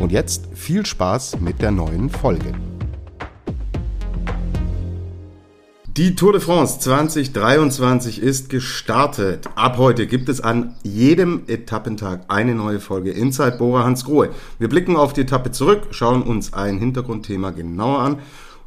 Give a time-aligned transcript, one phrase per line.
[0.00, 2.52] Und jetzt viel Spaß mit der neuen Folge.
[5.96, 9.48] Die Tour de France 2023 ist gestartet.
[9.54, 14.30] Ab heute gibt es an jedem Etappentag eine neue Folge Inside Bora Hans Grohe.
[14.58, 18.18] Wir blicken auf die Etappe zurück, schauen uns ein Hintergrundthema genauer an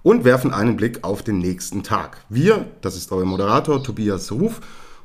[0.03, 2.23] und werfen einen Blick auf den nächsten Tag.
[2.29, 4.61] Wir, das ist euer Moderator Tobias Ruf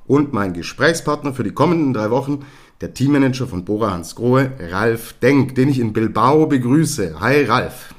[0.07, 2.45] und mein Gesprächspartner für die kommenden drei Wochen,
[2.83, 7.21] der Teammanager von Bora Hans Grohe, Ralf Denk, den ich in Bilbao begrüße.
[7.21, 7.95] Hi Ralf.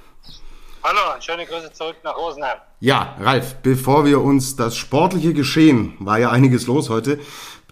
[0.84, 2.58] Hallo, schöne Grüße zurück nach Rosenheim.
[2.82, 7.22] Ja, Ralf, bevor wir uns das sportliche Geschehen, war ja einiges los heute,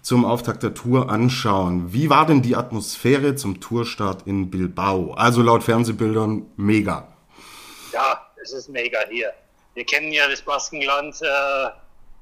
[0.00, 1.92] zum Auftakt der Tour anschauen.
[1.92, 5.12] Wie war denn die Atmosphäre zum Tourstart in Bilbao?
[5.12, 7.08] Also laut Fernsehbildern mega.
[7.92, 9.34] Ja, es ist mega hier.
[9.74, 11.68] Wir kennen ja das Baskenland äh,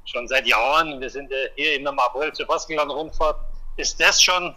[0.05, 1.01] schon seit Jahren.
[1.01, 3.37] Wir sind äh, hier immer im April zur Baskenland-Rundfahrt.
[3.77, 4.53] Ist das schon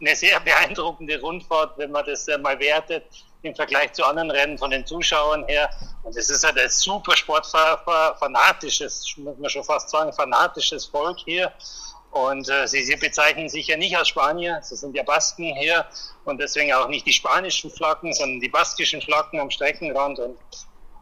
[0.00, 3.04] eine sehr beeindruckende Rundfahrt, wenn man das mal wertet
[3.42, 5.70] im Vergleich zu anderen Rennen von den Zuschauern her.
[6.02, 11.52] Und es ist halt ein super sportfanatisches, muss man schon fast sagen, fanatisches Volk hier.
[12.10, 15.84] Und äh, sie, sie bezeichnen sich ja nicht als Spanier, sie sind ja Basken hier
[16.24, 20.38] und deswegen auch nicht die spanischen Flaggen, sondern die baskischen Flaggen am Streckenrand und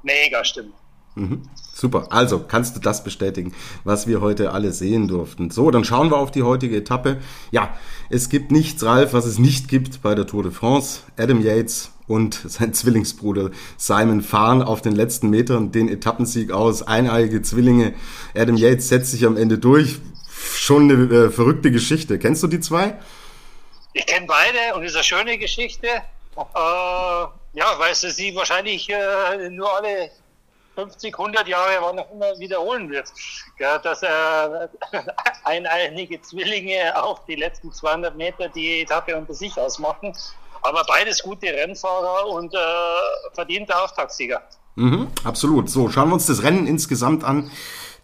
[0.03, 0.75] mega Stimmung.
[1.17, 1.43] Mhm.
[1.75, 2.07] Super.
[2.11, 3.53] Also kannst du das bestätigen,
[3.85, 5.51] was wir heute alle sehen durften.
[5.51, 7.19] So, dann schauen wir auf die heutige Etappe.
[7.51, 7.75] Ja,
[8.09, 11.01] es gibt nichts, Ralf, was es nicht gibt bei der Tour de France.
[11.19, 16.83] Adam Yates und sein Zwillingsbruder Simon fahren auf den letzten Metern den Etappensieg aus.
[16.83, 17.95] Eineiige Zwillinge.
[18.35, 19.99] Adam Yates setzt sich am Ende durch.
[20.55, 22.19] Schon eine äh, verrückte Geschichte.
[22.19, 22.99] Kennst du die zwei?
[23.95, 25.87] Ich kenne beide und ist eine schöne Geschichte.
[25.87, 30.11] Äh, ja, weil sie sie wahrscheinlich äh, nur alle
[30.77, 33.13] 50, 100 Jahre wann auch immer wiederholen wird.
[33.59, 34.09] Ja, dass äh,
[35.45, 40.13] eineinige Zwillinge auch die letzten 200 Meter die Etappe unter sich ausmachen.
[40.63, 42.59] Aber beides gute Rennfahrer und äh,
[43.33, 44.43] verdiente Auftaktsieger.
[44.75, 45.71] Mhm, absolut.
[45.71, 47.51] So, schauen wir uns das Rennen insgesamt an.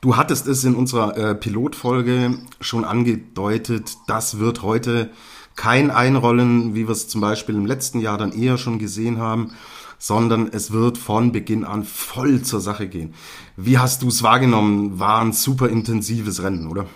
[0.00, 3.92] Du hattest es in unserer äh, Pilotfolge schon angedeutet.
[4.06, 5.10] Das wird heute
[5.54, 9.54] kein Einrollen, wie wir es zum Beispiel im letzten Jahr dann eher schon gesehen haben
[10.02, 13.14] sondern es wird von Beginn an voll zur Sache gehen.
[13.54, 14.98] Wie hast du es wahrgenommen?
[14.98, 16.86] War ein super intensives Rennen, oder?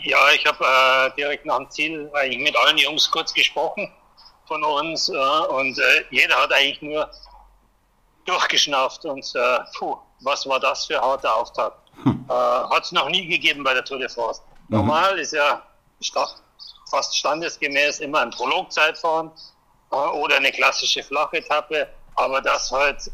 [0.00, 3.88] Ja, ich habe äh, direkt nach dem Ziel eigentlich mit allen Jungs kurz gesprochen
[4.48, 7.08] von uns äh, und äh, jeder hat eigentlich nur
[8.24, 11.78] durchgeschnauft und äh, puh, was war das für ein harter Auftakt.
[12.02, 12.24] Hm.
[12.28, 14.42] Äh, hat es noch nie gegeben bei der Tour de France.
[14.66, 14.78] Mhm.
[14.78, 15.62] Normal ist ja
[16.90, 19.30] fast standesgemäß immer ein Prologzeitfahren
[19.92, 21.88] äh, oder eine klassische Flachetappe.
[22.20, 23.10] Aber dass halt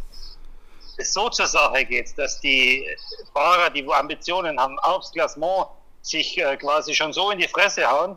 [0.99, 2.85] es so zur Sache geht, dass die
[3.33, 5.69] Fahrer, die Ambitionen haben, aufs Klassement
[6.03, 8.17] sich äh, quasi schon so in die Fresse hauen,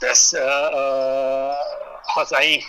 [0.00, 1.54] das äh, äh,
[2.14, 2.66] hat es eigentlich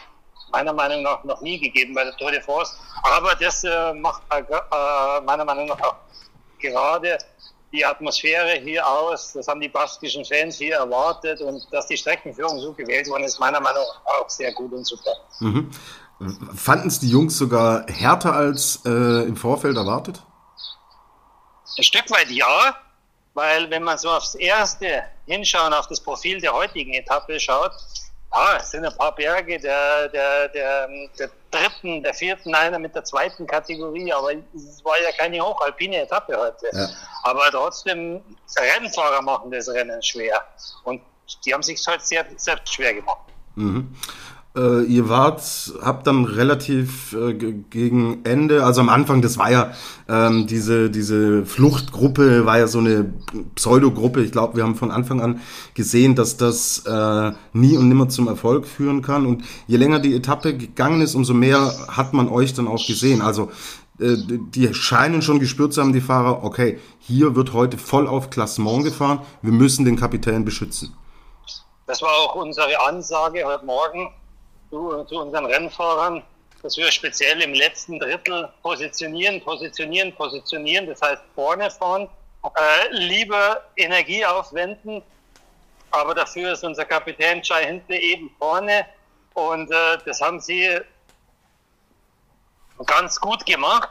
[0.52, 2.74] meiner Meinung nach noch nie gegeben bei der Tour de France.
[3.04, 5.96] Aber das äh, macht äh, äh, meiner Meinung nach auch
[6.60, 7.18] gerade
[7.72, 9.34] die Atmosphäre hier aus.
[9.34, 13.40] Das haben die baskischen Fans hier erwartet und dass die Streckenführung so gewählt worden ist,
[13.40, 15.12] meiner Meinung nach auch sehr gut und super.
[15.40, 15.72] Mhm.
[16.56, 20.22] Fanden es die Jungs sogar härter als äh, im Vorfeld erwartet?
[21.78, 22.76] Ein Stück weit ja,
[23.34, 27.72] weil wenn man so aufs erste Hinschauen, auf das Profil der heutigen Etappe schaut,
[28.34, 30.88] ja, es sind ein paar Berge der, der, der,
[31.20, 36.04] der dritten, der vierten, einer mit der zweiten Kategorie, aber es war ja keine hochalpine
[36.04, 36.68] Etappe heute.
[36.72, 36.88] Ja.
[37.24, 38.22] Aber trotzdem,
[38.58, 40.42] Rennfahrer machen das Rennen schwer.
[40.84, 41.02] Und
[41.46, 43.28] die haben sich halt sehr, selbst schwer gemacht.
[43.56, 43.96] Mhm.
[44.54, 45.42] Äh, ihr wart,
[45.82, 49.72] habt dann relativ äh, gegen Ende, also am Anfang, das war ja
[50.10, 53.14] ähm, diese diese Fluchtgruppe, war ja so eine
[53.56, 54.22] Pseudogruppe.
[54.22, 55.40] Ich glaube, wir haben von Anfang an
[55.74, 59.26] gesehen, dass das äh, nie und nimmer zum Erfolg führen kann.
[59.26, 63.22] Und je länger die Etappe gegangen ist, umso mehr hat man euch dann auch gesehen.
[63.22, 63.52] Also
[64.02, 68.30] äh, die scheinen schon gespürt zu haben, die Fahrer, okay, hier wird heute voll auf
[68.30, 70.94] Klassement gefahren, wir müssen den Kapitän beschützen.
[71.88, 74.10] Das war auch unsere Ansage heute Morgen
[74.72, 76.24] zu, zu unseren Rennfahrern,
[76.64, 82.10] dass wir speziell im letzten Drittel positionieren, positionieren, positionieren, das heißt vorne fahren,
[82.44, 85.04] äh, lieber Energie aufwenden,
[85.92, 88.86] aber dafür ist unser Kapitän Jai Hindley eben vorne
[89.34, 90.80] und äh, das haben sie
[92.86, 93.90] ganz gut gemacht.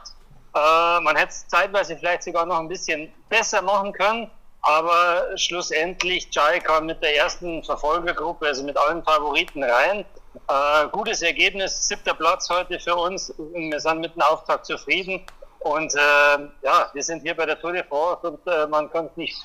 [0.53, 4.29] Äh, man hätte es zeitweise vielleicht sogar noch ein bisschen besser machen können,
[4.61, 10.05] aber schlussendlich Jai kam mit der ersten Verfolgergruppe, also mit allen Favoriten rein.
[10.33, 13.33] Äh, gutes Ergebnis, siebter Platz heute für uns.
[13.53, 15.21] Wir sind mit dem Auftakt zufrieden.
[15.59, 19.05] Und äh, ja, wir sind hier bei der Tour de France und äh, man kann
[19.05, 19.35] es nicht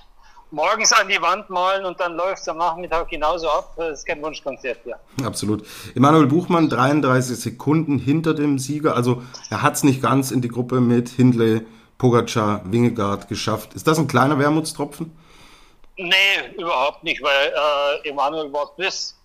[0.50, 3.74] morgens an die Wand malen und dann läuft es am Nachmittag genauso ab.
[3.76, 4.96] Das ist kein Wunschkonzert, ja.
[5.24, 5.66] Absolut.
[5.94, 8.96] Emanuel Buchmann 33 Sekunden hinter dem Sieger.
[8.96, 11.66] Also er hat es nicht ganz in die Gruppe mit Hindley,
[11.98, 13.74] Pogacar, Wingegaard geschafft.
[13.74, 15.16] Ist das ein kleiner Wermutstropfen?
[15.98, 17.52] Nee, überhaupt nicht, weil
[18.04, 19.18] äh, Emanuel war bis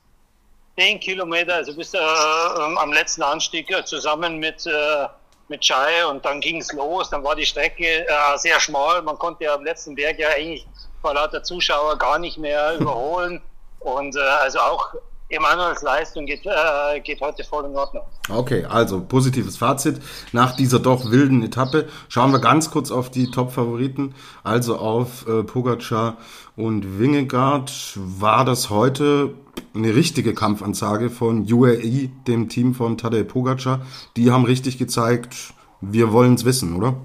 [0.81, 5.07] 10 Kilometer, also bis äh, am letzten Anstieg äh, zusammen mit äh,
[5.47, 7.09] mit Chai und dann ging es los.
[7.11, 9.01] Dann war die Strecke äh, sehr schmal.
[9.03, 10.65] Man konnte ja am letzten Berg ja eigentlich
[11.01, 13.41] vor lauter Zuschauer gar nicht mehr überholen.
[13.79, 14.95] Und äh, also auch
[15.31, 18.03] Emanuels Leistung geht, äh, geht heute voll in Ordnung.
[18.29, 20.01] Okay, also positives Fazit.
[20.31, 24.13] Nach dieser doch wilden Etappe schauen wir ganz kurz auf die Top-Favoriten,
[24.43, 26.17] also auf äh, Pogacar
[26.55, 27.71] und Wingegaard.
[27.95, 29.33] War das heute
[29.73, 33.85] eine richtige Kampfansage von UAE, dem Team von Tadej Pogacar?
[34.17, 36.95] Die haben richtig gezeigt, wir wollen es wissen, oder?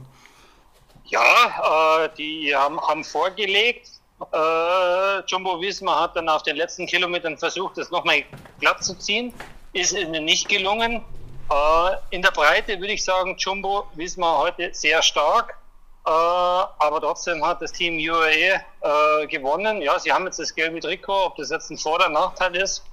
[1.05, 3.96] Ja, äh, die haben, haben vorgelegt.
[4.33, 8.25] Äh, Jumbo Visma hat dann auf den letzten Kilometern versucht, das nochmal
[8.61, 9.35] glatt zu ziehen.
[9.73, 11.05] Ist ihnen nicht gelungen.
[11.51, 15.59] Äh, in der Breite würde ich sagen, Jumbo Visma heute sehr stark.
[16.07, 19.83] Äh, aber trotzdem hat das Team UAE äh, gewonnen.
[19.83, 21.27] Ja, sie haben jetzt das gelbe Trikot.
[21.27, 22.85] Ob das jetzt ein Vor- oder Nachteil ist,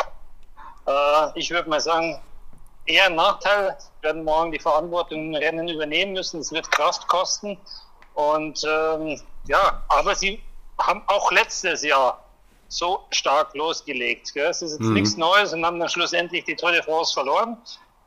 [0.88, 2.20] äh, ich würde mal sagen,
[2.86, 3.78] eher ein Nachteil.
[3.80, 6.42] Sie werden morgen die Verantwortung im Rennen übernehmen müssen.
[6.42, 7.58] Es wird Kraft kosten.
[8.14, 10.42] Und ähm, ja, aber sie
[10.80, 12.24] haben auch letztes Jahr
[12.68, 14.34] so stark losgelegt.
[14.34, 14.48] Gell?
[14.50, 14.94] Es ist jetzt mhm.
[14.94, 17.58] nichts Neues und haben dann schlussendlich die Tour de France verloren.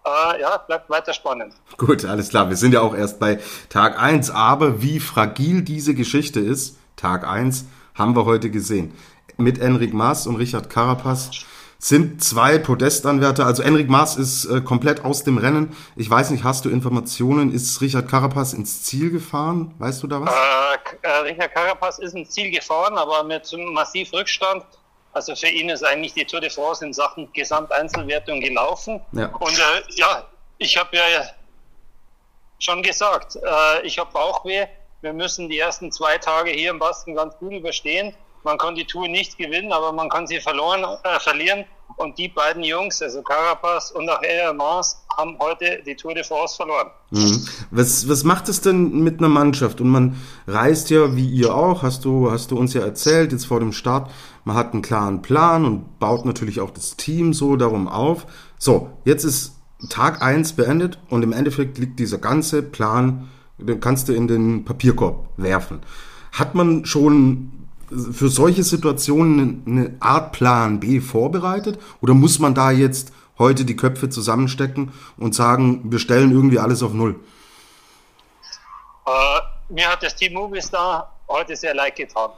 [0.05, 1.55] Äh, ja, bleibt weiter spannend.
[1.77, 2.49] Gut, alles klar.
[2.49, 7.27] Wir sind ja auch erst bei Tag 1, aber wie fragil diese Geschichte ist, Tag
[7.27, 8.95] 1, haben wir heute gesehen.
[9.37, 11.31] Mit Enric Maas und Richard Carapaz
[11.79, 13.47] sind zwei Podestanwärter.
[13.47, 15.77] Also Enric Maas ist äh, komplett aus dem Rennen.
[15.95, 17.53] Ich weiß nicht, hast du Informationen?
[17.53, 19.75] Ist Richard Carapaz ins Ziel gefahren?
[19.79, 20.33] Weißt du da was?
[20.33, 24.65] Äh, äh, Richard Carapaz ist ins Ziel gefahren, aber mit massiv Rückstand.
[25.13, 29.01] Also für ihn ist eigentlich die Tour de France in Sachen Gesamteinzelwertung gelaufen.
[29.13, 29.29] Ja.
[29.37, 30.25] Und äh, ja,
[30.59, 31.03] ich habe ja
[32.59, 34.67] schon gesagt, äh, ich habe Bauchweh.
[35.03, 38.15] Wir müssen die ersten zwei Tage hier im Basten ganz gut überstehen.
[38.47, 41.65] Man kann die Tour nicht gewinnen, aber man kann sie verloren, äh, verlieren.
[41.97, 46.23] Und die beiden Jungs, also Carapaz und auch El Mars, haben heute die Tour de
[46.23, 46.89] France verloren.
[47.11, 47.45] Mhm.
[47.73, 49.81] Was, was macht es denn mit einer Mannschaft?
[49.81, 50.17] Und man
[50.47, 53.73] reist ja, wie ihr auch, hast du, hast du uns ja erzählt, jetzt vor dem
[53.73, 54.13] Start,
[54.45, 58.27] man hat einen klaren Plan und baut natürlich auch das Team so darum auf.
[58.59, 59.57] So, jetzt ist
[59.89, 63.29] Tag eins beendet und im Endeffekt liegt dieser ganze Plan,
[63.59, 65.81] den kannst du in den Papierkorb werfen.
[66.31, 71.79] Hat man schon für solche Situationen eine Art Plan B vorbereitet?
[72.01, 76.83] Oder muss man da jetzt heute die Köpfe zusammenstecken und sagen, wir stellen irgendwie alles
[76.83, 77.21] auf Null?
[79.07, 79.13] Äh,
[79.69, 82.31] mir hat das Team Movistar heute sehr leid getan,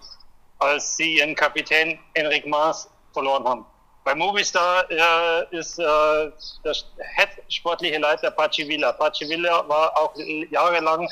[0.59, 3.65] als sie ihren Kapitän Enric Maas verloren haben.
[4.05, 6.75] Bei Movistar äh, ist äh, der
[7.17, 8.93] Head sportliche Leiter Pachi Villa.
[8.93, 10.14] Pachi Villa war auch
[10.50, 11.07] jahrelang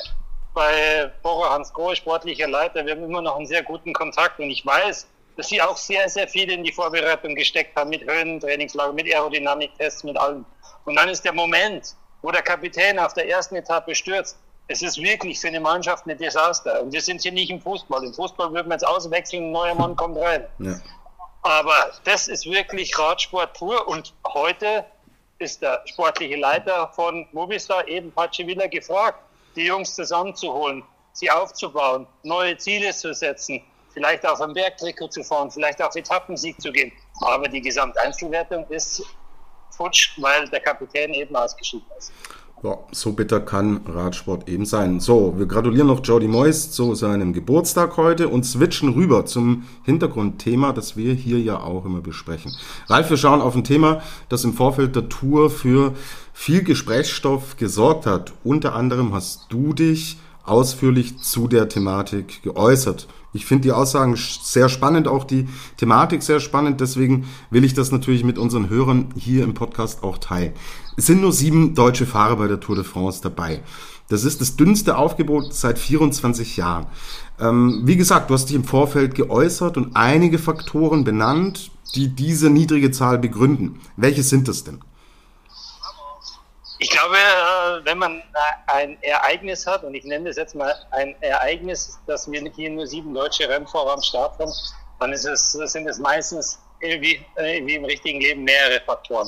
[0.53, 2.85] bei Bora Hans Grohe, sportlicher Leiter.
[2.85, 6.09] Wir haben immer noch einen sehr guten Kontakt und ich weiß, dass sie auch sehr,
[6.09, 10.45] sehr viel in die Vorbereitung gesteckt haben mit Höhentrainingslager, mit Aerodynamiktests, mit allem.
[10.85, 14.37] Und dann ist der Moment, wo der Kapitän auf der ersten Etappe stürzt.
[14.67, 16.81] Es ist wirklich für eine Mannschaft ein Desaster.
[16.81, 18.03] Und wir sind hier nicht im Fußball.
[18.03, 20.45] Im Fußball würden wir jetzt auswechseln, ein neuer Mann kommt rein.
[20.59, 20.75] Ja.
[21.43, 23.87] Aber das ist wirklich Radsport pur.
[23.87, 24.83] Und heute
[25.39, 29.19] ist der sportliche Leiter von Movistar, eben Pachi Villa, gefragt
[29.57, 33.61] die Jungs zusammenzuholen, sie aufzubauen, neue Ziele zu setzen,
[33.91, 36.91] vielleicht auf ein Bergtrikot zu fahren, vielleicht auf Etappensieg zu gehen.
[37.21, 39.03] Aber die Gesamteinzelwertung ist
[39.71, 42.13] futsch, weil der Kapitän eben ausgeschieden ist.
[42.63, 44.99] Ja, so bitter kann Radsport eben sein.
[44.99, 50.73] So, wir gratulieren noch Jody Moyes zu seinem Geburtstag heute und switchen rüber zum Hintergrundthema,
[50.73, 52.51] das wir hier ja auch immer besprechen.
[52.87, 55.93] Ralf, wir schauen auf ein Thema, das im Vorfeld der Tour für
[56.33, 58.33] viel Gesprächsstoff gesorgt hat.
[58.43, 63.07] Unter anderem hast du dich ausführlich zu der Thematik geäußert.
[63.33, 66.81] Ich finde die Aussagen sehr spannend, auch die Thematik sehr spannend.
[66.81, 70.53] Deswegen will ich das natürlich mit unseren Hörern hier im Podcast auch teilen.
[70.95, 73.61] Es sind nur sieben deutsche Fahrer bei der Tour de France dabei.
[74.09, 76.87] Das ist das dünnste Aufgebot seit 24 Jahren.
[77.39, 82.49] Ähm, wie gesagt, du hast dich im Vorfeld geäußert und einige Faktoren benannt, die diese
[82.49, 83.79] niedrige Zahl begründen.
[83.97, 84.79] Welche sind das denn?
[86.79, 88.21] Ich glaube, äh, wenn man
[88.67, 92.85] ein Ereignis hat, und ich nenne das jetzt mal ein Ereignis, dass wir hier nur
[92.85, 94.51] sieben deutsche Rennfahrer am Start haben,
[94.99, 99.27] dann ist es, sind es meistens wie, wie im richtigen Leben mehrere Faktoren.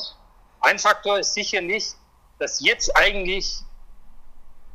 [0.62, 1.94] Ein Faktor ist sicherlich,
[2.38, 3.62] dass jetzt eigentlich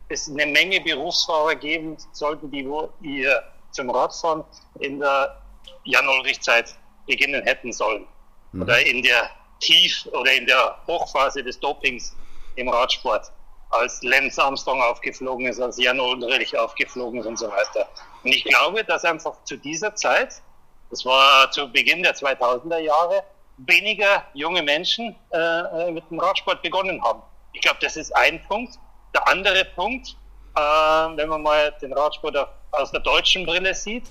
[0.08, 4.44] es eine Menge Berufsfahrer geben sollten, die wo ihr zum Radfahren
[4.80, 5.40] in der
[5.84, 6.74] Jan-Ulrich-Zeit
[7.06, 8.06] beginnen hätten sollen.
[8.52, 8.62] Mhm.
[8.62, 12.14] Oder in der Tief- oder in der Hochphase des Dopings
[12.56, 13.32] im Radsport,
[13.70, 17.88] als Lenz Armstrong aufgeflogen ist, als Jan Ulrich aufgeflogen ist und so weiter.
[18.22, 20.42] Und ich glaube, dass einfach zu dieser Zeit,
[20.90, 23.24] das war zu Beginn der 2000er Jahre,
[23.58, 27.22] weniger junge Menschen äh, äh, mit dem Radsport begonnen haben.
[27.52, 28.78] Ich glaube, das ist ein Punkt.
[29.14, 30.16] Der andere Punkt,
[30.56, 32.36] äh, wenn man mal den Radsport
[32.72, 34.04] aus der deutschen Brille sieht,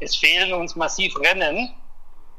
[0.00, 1.74] es fehlen uns massiv Rennen,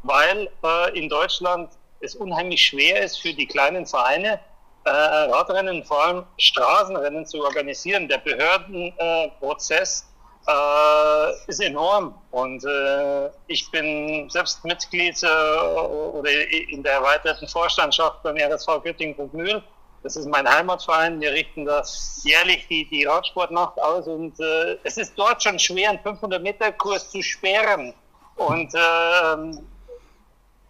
[0.04, 4.40] weil äh, in Deutschland es unheimlich schwer ist für die kleinen Vereine,
[4.88, 8.08] äh, Radrennen, vor allem Straßenrennen zu organisieren.
[8.08, 10.08] Der Behördenprozess
[10.48, 16.32] äh, ist enorm und äh, ich bin selbst Mitglied äh, oder
[16.70, 19.62] in der erweiterten Vorstandschaft beim RSV Göttingen-Mühl.
[20.04, 21.20] Das ist mein Heimatverein.
[21.20, 21.84] Wir richten da
[22.24, 27.22] jährlich die, die Radsportnacht aus und äh, es ist dort schon schwer, einen 500-Meter-Kurs zu
[27.22, 27.94] sperren.
[28.36, 29.60] Und äh,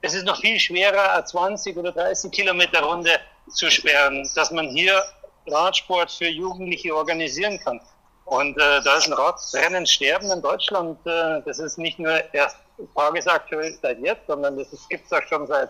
[0.02, 3.12] es ist noch viel schwerer, eine 20 oder 30 Kilometer Runde
[3.50, 5.02] zu sperren, dass man hier
[5.48, 7.80] Radsport für Jugendliche organisieren kann.
[8.26, 11.00] Und äh, da ist ein Radrennen sterben in Deutschland.
[11.06, 12.58] Äh, das ist nicht nur erst
[12.96, 15.70] tagesaktuell seit jetzt, sondern das gibt es auch schon seit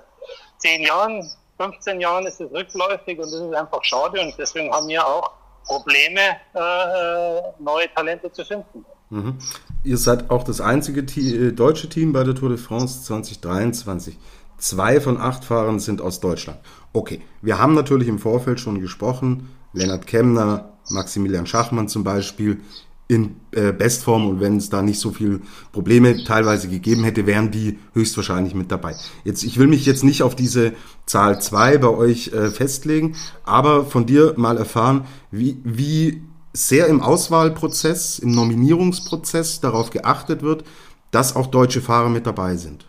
[0.57, 1.29] zehn Jahren,
[1.60, 4.22] 15 Jahren ist es rückläufig und das ist einfach schade.
[4.22, 5.31] Und deswegen haben wir auch
[5.65, 6.22] Probleme,
[6.53, 8.86] äh, neue Talente zu finden.
[9.10, 9.38] Mhm.
[9.84, 14.17] Ihr seid auch das einzige äh, deutsche Team bei der Tour de France 2023.
[14.58, 16.60] Zwei von acht Fahrern sind aus Deutschland.
[16.94, 19.50] Okay, wir haben natürlich im Vorfeld schon gesprochen.
[19.74, 22.62] Lennart Kemner, Maximilian Schachmann zum Beispiel
[23.08, 27.52] in äh, Bestform und wenn es da nicht so viel Probleme teilweise gegeben hätte, wären
[27.52, 28.96] die höchstwahrscheinlich mit dabei.
[29.24, 30.74] Jetzt, ich will mich jetzt nicht auf diese
[31.06, 36.22] Zahl zwei bei euch äh, festlegen, aber von dir mal erfahren, wie, wie
[36.52, 40.66] sehr im Auswahlprozess, im Nominierungsprozess darauf geachtet wird,
[41.12, 42.88] dass auch deutsche Fahrer mit dabei sind.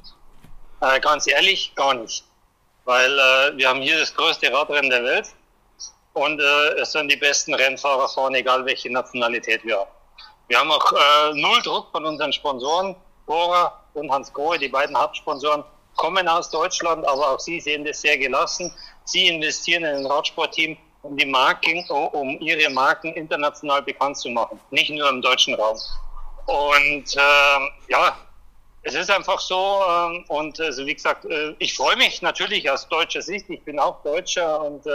[0.81, 2.25] Äh, ganz ehrlich, gar nicht.
[2.85, 5.29] Weil äh, wir haben hier das größte Radrennen der Welt
[6.15, 9.91] und äh, es sind die besten Rennfahrer vorne, egal welche Nationalität wir haben.
[10.49, 12.97] Wir haben auch äh, null Druck von unseren Sponsoren.
[13.27, 15.63] Bora und Hans Grohe, die beiden Hauptsponsoren,
[15.97, 18.73] kommen aus Deutschland, aber auch sie sehen das sehr gelassen.
[19.05, 24.59] Sie investieren in ein Radsportteam, um die Marken, um ihre Marken international bekannt zu machen,
[24.71, 25.77] nicht nur im deutschen Raum.
[26.47, 28.17] Und äh, ja,
[28.83, 32.89] es ist einfach so ähm, und also wie gesagt, äh, ich freue mich natürlich aus
[32.89, 33.49] deutscher Sicht.
[33.51, 34.91] Ich bin auch Deutscher und äh,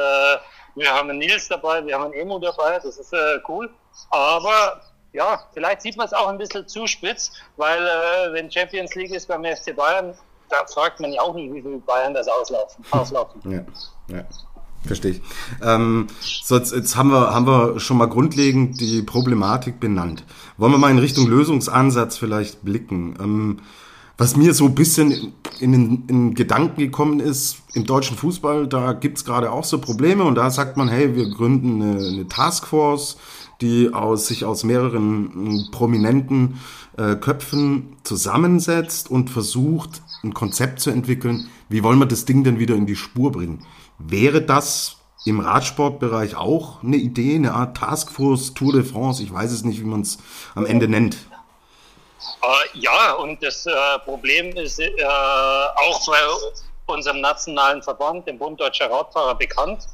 [0.75, 3.69] wir haben einen Nils dabei, wir haben einen Emu dabei, das ist äh, cool.
[4.09, 8.95] Aber ja, vielleicht sieht man es auch ein bisschen zu spitz, weil äh, wenn Champions
[8.95, 10.17] League ist beim FC Bayern,
[10.49, 12.83] da fragt man ja auch nicht, wie viel Bayern das auslaufen.
[12.91, 13.41] auslaufen.
[14.09, 14.23] Ja, ja.
[14.85, 15.21] Verstehe ich.
[15.61, 20.25] Ähm, so jetzt, jetzt haben wir haben wir schon mal grundlegend die Problematik benannt.
[20.57, 23.15] Wollen wir mal in Richtung Lösungsansatz vielleicht blicken?
[23.19, 23.57] Ähm,
[24.17, 28.93] was mir so ein bisschen in den, in Gedanken gekommen ist, im deutschen Fußball, da
[28.93, 33.17] gibt's gerade auch so Probleme und da sagt man, hey, wir gründen eine, eine Taskforce,
[33.61, 36.59] die aus, sich aus mehreren prominenten
[36.97, 42.59] äh, Köpfen zusammensetzt und versucht, ein Konzept zu entwickeln, wie wollen wir das Ding denn
[42.59, 43.59] wieder in die Spur bringen.
[44.05, 49.23] Wäre das im Radsportbereich auch eine Idee, eine Art Taskforce Tour de France?
[49.23, 50.17] Ich weiß es nicht, wie man es
[50.55, 51.15] am Ende nennt.
[52.41, 53.71] Äh, ja, und das äh,
[54.03, 56.05] Problem ist äh, auch
[56.85, 59.87] bei unserem nationalen Verband, dem Bund Deutscher Radfahrer, bekannt.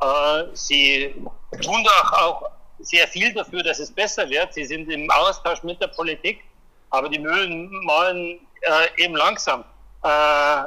[0.00, 1.14] Äh, sie
[1.60, 2.50] tun doch auch
[2.80, 4.52] sehr viel dafür, dass es besser wird.
[4.54, 6.42] Sie sind im Austausch mit der Politik,
[6.90, 9.62] aber die Mühlen malen äh, eben langsam.
[10.02, 10.64] Äh,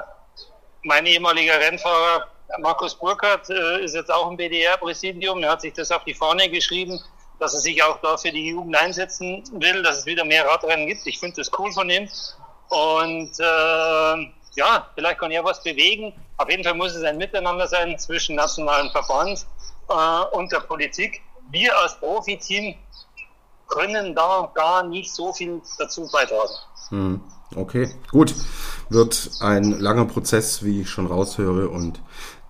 [0.83, 2.27] mein ehemaliger Rennfahrer
[2.59, 5.43] Markus Burkhardt ist jetzt auch im BDR-Präsidium.
[5.43, 6.99] Er hat sich das auf die Fahne geschrieben
[7.39, 10.87] dass er sich auch da für die Jugend einsetzen will, dass es wieder mehr Radrennen
[10.87, 11.05] gibt.
[11.05, 12.07] Ich finde das cool von ihm.
[12.69, 16.13] Und äh, ja, vielleicht kann er was bewegen.
[16.37, 19.45] Auf jeden Fall muss es ein Miteinander sein zwischen nationalen Verband
[19.89, 21.21] äh, und der Politik.
[21.51, 22.75] Wir als Profiteam
[23.67, 26.53] können da gar nicht so viel dazu beitragen.
[26.89, 27.21] Hm,
[27.55, 28.33] okay, gut.
[28.89, 31.99] Wird ein langer Prozess, wie ich schon raushöre, und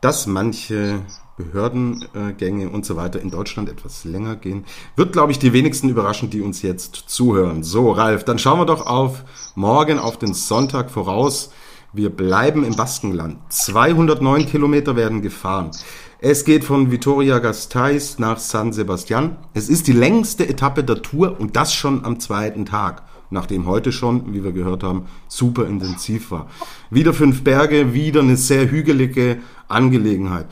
[0.05, 0.99] dass manche
[1.35, 4.63] Behördengänge und so weiter in Deutschland etwas länger gehen.
[4.95, 7.63] Wird, glaube ich, die wenigsten überraschen, die uns jetzt zuhören.
[7.63, 9.23] So, Ralf, dann schauen wir doch auf
[9.55, 11.49] morgen, auf den Sonntag voraus.
[11.91, 13.37] Wir bleiben im Baskenland.
[13.49, 15.71] 209 Kilometer werden gefahren.
[16.19, 19.37] Es geht von Vitoria Gasteiz nach San Sebastian.
[19.55, 23.91] Es ist die längste Etappe der Tour und das schon am zweiten Tag, nachdem heute
[23.91, 26.47] schon, wie wir gehört haben, super intensiv war.
[26.91, 30.47] Wieder fünf Berge, wieder eine sehr hügelige Angelegenheit.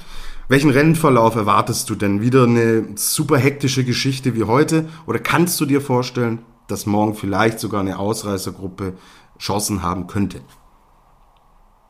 [0.50, 2.22] Welchen Rennverlauf erwartest du denn?
[2.22, 4.90] Wieder eine super hektische Geschichte wie heute?
[5.08, 8.94] Oder kannst du dir vorstellen, dass morgen vielleicht sogar eine Ausreißergruppe
[9.40, 10.42] Chancen haben könnte?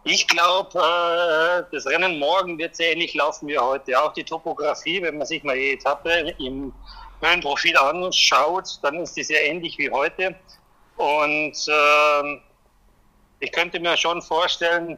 [0.06, 4.02] Ich glaube, äh, das Rennen morgen wird sehr ähnlich laufen wie heute.
[4.02, 6.74] Auch die Topografie, wenn man sich mal die Etappe im
[7.22, 10.36] Höhenprofil anschaut, dann ist die sehr ähnlich wie heute.
[10.98, 12.40] Und äh,
[13.40, 14.98] ich könnte mir schon vorstellen,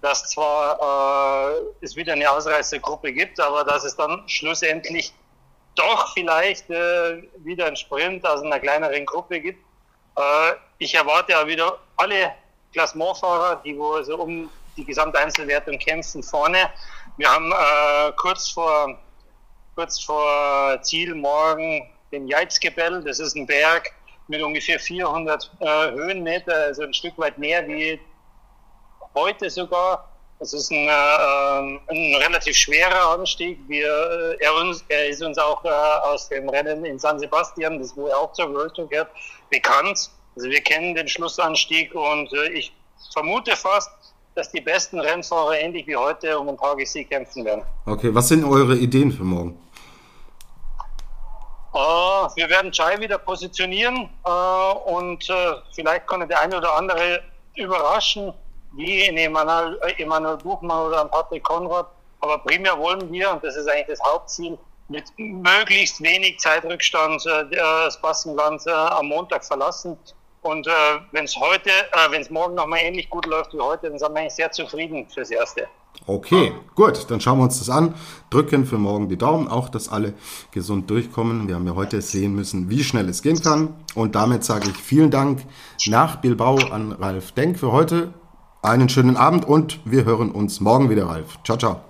[0.00, 5.12] dass zwar äh, es wieder eine Ausreißergruppe gibt, aber dass es dann schlussendlich
[5.74, 9.64] doch vielleicht äh, wieder einen Sprint aus einer kleineren Gruppe gibt.
[10.16, 12.32] Äh, ich erwarte ja wieder alle
[12.72, 16.70] Klassementfahrer, die wo also um die Gesamteinzelwertung kämpfen, vorne.
[17.16, 18.98] Wir haben äh, kurz vor
[19.74, 23.02] kurz vor Ziel morgen den Jeizgebell.
[23.02, 23.90] Das ist ein Berg
[24.28, 28.00] mit ungefähr 400 äh, Höhenmeter, also ein Stück weit mehr wie
[29.14, 30.10] heute sogar.
[30.40, 33.58] Es ist ein, äh, ein relativ schwerer Anstieg.
[33.68, 37.78] Wir, äh, er, uns, er ist uns auch äh, aus dem Rennen in San Sebastian,
[37.78, 39.10] das wo er auch zur World Tour gehört,
[39.50, 40.10] bekannt.
[40.36, 42.72] Also wir kennen den Schlussanstieg und ich
[43.12, 43.90] vermute fast,
[44.34, 47.62] dass die besten Rennfahrer ähnlich wie heute um den Tagessieg kämpfen werden.
[47.86, 49.58] Okay, was sind eure Ideen für morgen?
[51.72, 57.20] Uh, wir werden Chai wieder positionieren uh, und uh, vielleicht kann der eine oder andere
[57.56, 58.32] überraschen
[58.76, 61.86] wie in Emanuel, äh, Emanuel Buchmann oder Patrick Konrad.
[62.20, 67.56] Aber primär wollen wir, und das ist eigentlich das Hauptziel, mit möglichst wenig Zeitrückstand äh,
[67.56, 69.96] das Baskenland äh, am Montag verlassen.
[70.42, 70.70] Und äh,
[71.12, 74.12] wenn es heute, äh, wenn es morgen nochmal ähnlich gut läuft wie heute, dann sind
[74.12, 75.66] wir eigentlich sehr zufrieden fürs Erste.
[76.06, 77.94] Okay, gut, dann schauen wir uns das an.
[78.28, 80.12] Drücken für morgen die Daumen, auch dass alle
[80.50, 81.48] gesund durchkommen.
[81.48, 83.74] Wir haben ja heute sehen müssen, wie schnell es gehen kann.
[83.94, 85.46] Und damit sage ich vielen Dank
[85.86, 88.12] nach Bilbao an Ralf Denk für heute
[88.64, 91.38] einen schönen Abend und wir hören uns morgen wieder, Ralf.
[91.44, 91.80] Ciao, ciao.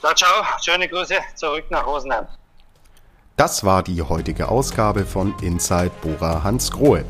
[0.00, 0.44] Ciao, ciao.
[0.62, 2.26] Schöne Grüße zurück nach Rosenheim.
[3.36, 7.04] Das war die heutige Ausgabe von Inside Bora Hans Grohe.